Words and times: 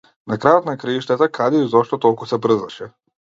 На 0.31 0.35
крајот 0.45 0.69
на 0.69 0.73
краиштата, 0.83 1.27
каде 1.39 1.61
и 1.65 1.69
зошто 1.75 2.01
толку 2.07 2.31
се 2.33 2.43
брзаше? 2.47 2.89